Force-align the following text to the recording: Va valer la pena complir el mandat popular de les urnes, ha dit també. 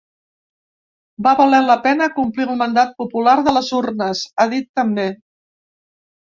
Va 1.27 1.33
valer 1.41 1.59
la 1.65 1.75
pena 1.83 2.07
complir 2.15 2.47
el 2.53 2.57
mandat 2.61 2.95
popular 3.03 3.37
de 3.49 3.53
les 3.59 3.71
urnes, 3.81 4.23
ha 4.37 4.49
dit 4.55 4.67
també. 4.81 5.07